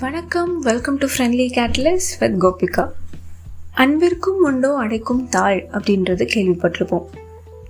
வணக்கம். 0.00 0.50
Welcome 0.60 0.96
to 1.02 1.06
friendly 1.10 1.44
catalyst 1.56 2.06
with 2.20 2.34
Gopika. 2.42 2.82
அன்பிற்கும் 3.82 4.40
உண்டோ 4.48 4.70
அடைக்கும் 4.82 5.22
தாழ் 5.28 5.60
அப்படின்றது 5.76 6.24
கேள்விப்பட்டிருப்போம். 6.32 7.06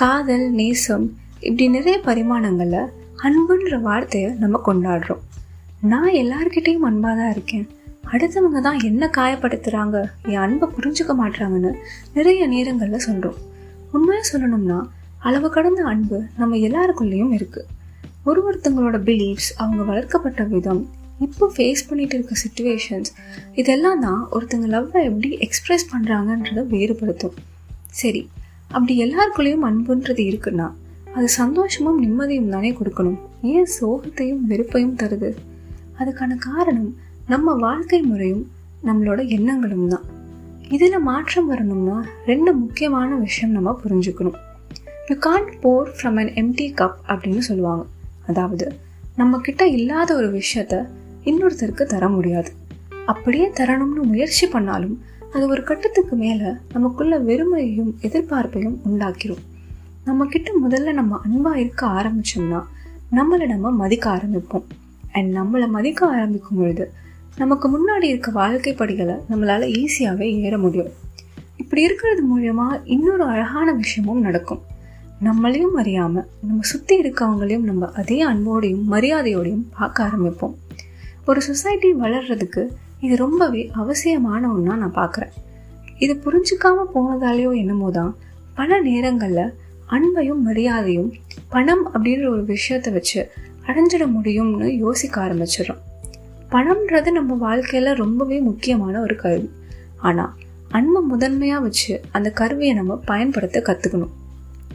காதல் 0.00 0.44
நேசம் 0.58 1.06
இப்படி 1.40 1.68
நிறைய 1.68 1.96
பரிமாணங்களில் 2.08 2.90
அன்புன்ற 3.26 3.78
வார்த்தையை 3.86 4.30
நம்ம 4.42 4.60
கொண்டாடுறோம். 4.66 5.22
நான் 5.92 6.12
எல்லார்கிட்டேயும் 6.22 6.86
அன்பாக 6.90 7.14
தான் 7.20 7.30
இருக்கேன். 7.30 7.66
அடுத்தவங்க 8.12 8.60
தான் 8.60 8.80
என்ன 8.90 9.10
காயப்படுத்துகிறாங்க 9.18 10.04
என் 10.22 10.42
அன்பை 10.46 10.68
புரிஞ்சுக்க 10.76 11.14
மாட்டாங்கன்னு 11.22 11.74
நிறைய 12.18 12.46
நேரங்களில் 12.46 13.06
சொல்கிறோம் 13.08 13.40
உண்மையாக 13.92 14.28
சொல்லணும்னா 14.32 14.80
அளவு 15.18 15.50
கடந்த 15.50 15.82
அன்பு 15.94 16.20
நம்ம 16.36 16.56
எல்லாருக்குள்ளேயும் 16.68 17.34
இருக்குது 17.38 17.68
ஒரு 18.24 18.40
ஒருத்தங்களோட 18.48 18.96
பிலீஃப்ஸ் 19.10 19.52
அவங்க 19.56 19.82
வளர்க்கப்பட்ட 19.82 20.42
விதம் 20.44 20.82
இப்போ 21.24 21.46
ஃபேஸ் 21.54 21.82
பண்ணிட்டு 21.88 22.14
இருக்க 22.16 22.34
சுச்சுவேஷன்ஸ் 22.42 23.10
இதெல்லாம் 23.60 24.02
தான் 24.04 24.20
ஒருத்தங்க 24.34 24.66
லவ்வை 24.74 25.00
எப்படி 25.08 25.30
எக்ஸ்ப்ரெஸ் 25.46 25.84
பண்ணுறாங்கன்றத 25.92 26.62
வேறுபடுத்தும். 26.74 27.34
சரி 28.00 28.22
அப்படி 28.74 28.94
எல்லாருக்குள்ளேயும் 29.06 29.66
அன்புன்றது 29.68 30.22
இருக்குன்னா 30.30 30.68
அது 31.16 31.28
சந்தோஷமும் 31.40 31.98
நிம்மதியும் 32.04 32.52
தானே 32.54 32.70
கொடுக்கணும். 32.78 33.18
ஏன் 33.52 33.70
சோகத்தையும் 33.76 34.42
வெறுப்பையும் 34.50 34.96
தருது? 35.00 35.30
அதுக்கான 36.00 36.36
காரணம் 36.48 36.90
நம்ம 37.32 37.54
வாழ்க்கை 37.66 38.00
முறையும் 38.10 38.44
நம்மளோட 38.88 39.20
எண்ணங்களும் 39.36 39.88
தான். 39.88 40.06
இதில் 40.76 40.98
மாற்றம் 41.08 41.50
வரணும்னா 41.52 41.96
ரெண்டு 42.30 42.50
முக்கியமான 42.54 43.10
விஷயம் 43.24 43.56
நம்ம 43.56 43.74
புரிஞ்சுக்கணும். 43.82 44.38
You 45.08 45.16
can't 45.28 45.52
pour 45.64 45.90
from 45.96 46.18
an 46.22 46.32
empty 46.42 46.68
cup 46.80 46.98
அப்படின்னு 47.08 47.42
சொல்லுவாங்க. 47.50 47.84
அதாவது 48.30 48.66
நம்ம 49.16 49.40
கிட்ட 49.46 49.62
இல்லாத 49.76 50.10
ஒரு 50.20 50.28
விஷயத்த 50.40 50.74
இன்னொருத்தருக்கு 51.24 51.84
தர 51.84 52.08
முடியாது. 52.08 52.50
அப்படியே 53.06 53.48
தரணும்னு 53.48 54.02
முயற்சி 54.02 54.46
பண்ணாலும் 54.46 55.02
அது 55.32 55.48
ஒரு 55.48 55.64
கட்டத்துக்கு 55.64 56.16
மேலே 56.16 56.50
நமக்குள்ள 56.72 57.18
வெறுமையையும் 57.18 57.92
எதிர்பார்ப்பையும் 58.00 58.78
உண்டாக்கிரும். 58.88 59.42
நம்ம 60.04 60.26
கிட்ட 60.26 60.52
முதல்ல 60.68 60.92
நம்ம 60.92 61.20
அன்பா 61.24 61.56
இருக்க 61.56 61.86
ஆரம்பிச்சோம்னா 61.86 62.62
நம்மளை 63.12 63.46
நம்ம 63.46 63.70
மதிக்க 63.70 64.10
ஆரம்பிப்போம். 64.10 64.62
அண்ட் 65.12 65.36
நம்மளை 65.36 65.68
மதிக்க 65.68 66.06
ஆரம்பிக்கும் 66.06 66.58
பொழுது 66.58 66.92
நமக்கு 67.36 67.66
முன்னாடி 67.68 68.02
இருக்க 68.02 68.30
வாழ்க்கை 68.30 68.72
படிகளை 68.74 69.14
நம்மளால 69.14 69.62
ஈஸியாகவே 69.76 70.28
ஏற 70.38 70.58
முடியும். 70.58 70.90
இப்படி 71.56 71.82
இருக்கிறது 71.82 72.22
மூலயமா 72.30 72.80
இன்னொரு 72.84 73.24
அழகான 73.24 73.72
விஷயமும் 73.72 74.20
நடக்கும். 74.20 74.62
நம்மளையும் 75.24 75.74
அறியாமல் 75.76 76.26
நம்ம 76.46 76.62
சுற்றி 76.62 77.00
இருக்கவங்களையும் 77.00 77.68
நம்ம 77.70 77.90
அதே 77.90 78.20
அன்போடையும் 78.22 78.92
மரியாதையோடையும் 78.92 79.64
பார்க்க 79.78 80.04
ஆரம்பிப்போம். 80.04 80.54
ஒரு 81.30 81.40
சொசைட்டி 81.40 81.88
வளர்றதுக்கு 81.92 82.62
இது 83.00 83.16
ரொம்பவே 83.16 83.62
அவசியமான 83.74 84.42
ஒன்றா 84.52 84.74
நான் 84.76 84.98
பார்க்குறேன் 85.00 85.34
இது 85.98 86.14
புரிஞ்சுக்காம 86.24 86.86
போனதாலேயோ 86.94 87.50
என்னமோ 87.56 87.90
தான் 87.90 88.12
பல 88.54 88.78
நேரங்களில் 88.80 89.52
அன்பையும் 89.88 90.42
மரியாதையும் 90.46 91.10
பணம் 91.48 91.84
அப்படின்ற 91.92 92.26
ஒரு 92.28 92.42
விஷயத்த 92.44 92.90
வச்சு 92.92 93.20
அடைஞ்சிட 93.66 94.04
முடியும்னு 94.16 94.68
யோசிக்க 94.76 95.16
ஆரம்பிச்சிடறோம். 95.20 95.82
பணம்ன்றது 96.50 97.10
நம்ம 97.12 97.34
வாழ்க்கையில் 97.46 97.90
ரொம்பவே 97.94 98.38
முக்கியமான 98.40 98.94
ஒரு 99.00 99.16
கருவி. 99.16 99.48
ஆனால் 99.98 100.32
அன்பை 100.70 101.00
முதன்மையாக 101.02 101.62
வச்சு 101.62 101.92
அந்த 102.10 102.28
கருவியை 102.30 102.74
நம்ம 102.74 102.98
பயன்படுத்த 103.04 103.62
கற்றுக்கணும் 103.68 104.14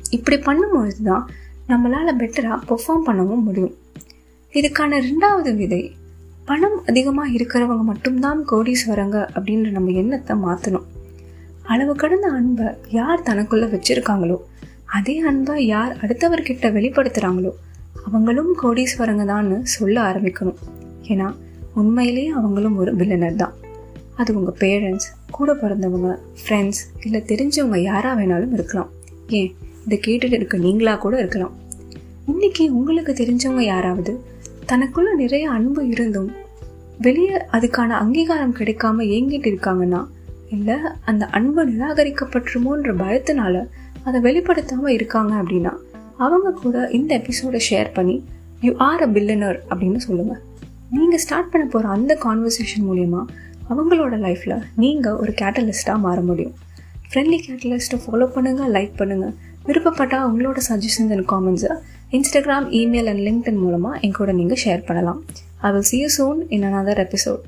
இப்படி 0.10 0.38
பண்ணும்பொழுது 0.38 1.04
தான் 1.04 1.26
நம்மளால் 1.68 2.20
பெட்டராக 2.22 2.60
பெர்ஃபார்ம் 2.70 3.06
பண்ணவும் 3.08 3.46
முடியும். 3.50 3.76
இதுக்கான 4.54 5.00
ரெண்டாவது 5.10 5.52
விதை 5.56 5.84
பணம் 6.46 6.86
அதிகமாக 6.86 7.30
இருக்கிறவங்க 7.30 7.84
மட்டும்தான் 7.84 8.42
கோடீஸ்வரங்க 8.52 9.18
அப்படின்ற 9.36 9.72
நம்ம 9.72 9.92
எண்ணத்தை 9.92 10.36
மாற்றணும் 10.36 10.84
அளவு 11.64 11.96
கடந்த 11.96 12.28
அன்பை 12.30 12.66
யார் 12.90 13.22
தனக்குள்ளே 13.22 13.68
வச்சுருக்காங்களோ 13.68 14.38
அதே 14.86 15.20
அன்பை 15.20 15.66
யார் 15.66 15.98
அடுத்தவர்கிட்ட 16.02 16.70
வெளிப்படுத்துகிறாங்களோ 16.72 17.52
அவங்களும் 18.04 18.52
கோடீஸ்வரங்க 18.64 19.24
தான்னு 19.32 19.62
சொல்ல 19.62 20.02
ஆரம்பிக்கணும். 20.02 20.60
ஏன்னா 21.02 21.36
உண்மையிலேயே 21.74 22.28
அவங்களும் 22.28 22.78
ஒரு 22.78 22.96
பில்லனர் 22.96 23.36
தான். 23.36 23.54
அது 24.16 24.36
உங்கள் 24.36 24.58
பேரண்ட்ஸ் 24.60 25.08
கூட 25.32 25.54
பிறந்தவங்க 25.54 26.20
ஃப்ரெண்ட்ஸ் 26.42 26.82
இல்லை 27.02 27.22
தெரிஞ்சவங்க 27.28 27.78
யாராக 27.78 28.22
வேணாலும் 28.22 28.54
இருக்கலாம். 28.54 28.90
ஏன்? 29.28 29.56
இதை 29.86 30.00
கேட்டுட்டு 30.06 30.34
இருக்க 30.34 30.58
நீங்களாக 30.58 30.98
கூட 30.98 31.18
இருக்கலாம். 31.18 31.54
இன்னைக்கு 32.26 32.74
உங்களுக்கு 32.74 33.14
தெரிஞ்சவங்க 33.14 33.62
யாராவது 33.62 34.14
தனக்குள்ள 34.66 35.16
நிறைய 35.16 35.50
அன்பு 35.50 35.88
இருந்தும் 35.88 36.32
வெளியே 37.02 37.38
அதுக்கான 37.52 37.90
அங்கீகாரம் 37.90 38.56
கிடைக்காம 38.56 39.02
ஏங்கிட்டு 39.14 39.50
இருக்காங்கன்னா 39.50 40.06
இல்லை 40.50 40.76
அந்த 41.06 41.26
அன்பு 41.26 41.68
நிராகரிக்கப்பட்டுருமோன்ற 41.70 42.94
பயத்தினால 42.94 43.68
அதை 44.04 44.22
வெளிப்படுத்தாமல் 44.22 44.88
இருக்காங்க 44.88 45.36
அப்படின்னா 45.36 45.74
அவங்க 46.18 46.52
கூட 46.52 46.90
இந்த 46.90 47.16
எபிசோடை 47.16 47.62
ஷேர் 47.70 47.94
பண்ணி 47.94 48.24
யூ 48.62 48.74
ஆர் 48.78 49.02
அ 49.02 49.08
பில்லனர் 49.08 49.60
அப்படின்னு 49.70 49.96
சொல்லுங்கள் 49.96 50.42
நீங்கள் 50.92 51.20
ஸ்டார்ட் 51.20 51.50
பண்ண 51.50 51.68
போகிற 51.68 51.92
அந்த 51.92 52.18
கான்வர்சேஷன் 52.26 52.90
மூலயமா 52.90 53.26
அவங்களோட 53.70 54.18
லைஃப்பில் 54.18 54.62
நீங்கள் 54.76 55.14
ஒரு 55.14 55.34
கேட்டலிஸ்ட்டாக 55.42 56.00
மாற 56.00 56.22
முடியும். 56.22 56.54
ஃப்ரெண்ட்லி 57.14 57.40
கேட்டலிஸ்ட்டை 57.50 58.00
ஃபாலோ 58.06 58.26
பண்ணுங்கள் 58.36 58.72
லைக் 58.72 58.92
பண்ணுங்கள் 58.98 59.36
விருப்பப்பட்டால் 59.66 60.26
அவங்களோட 60.26 60.58
சஜஷன்ஸ் 60.70 61.26
அண்ட் 61.26 61.32
காமெண்ட்ஸை 61.32 61.76
இன்ஸ்டாகிராம் 62.16 62.68
இமெயில் 62.80 63.10
அண்ட் 63.12 63.24
லிங்க்டின் 63.28 63.62
மூலமாக 63.64 64.00
என் 64.06 64.18
கூட 64.18 64.32
நீங்கள் 64.40 64.60
ஷேர் 64.64 64.82
பண்ணலாம். 64.90 65.20
I 65.68 65.70
will 65.74 65.88
see 65.90 65.98
you 66.02 66.10
soon 66.18 66.40
in 66.56 66.66
another 66.70 67.02
episode 67.04 67.44